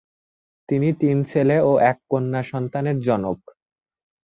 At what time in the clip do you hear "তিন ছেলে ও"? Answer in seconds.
0.93-1.71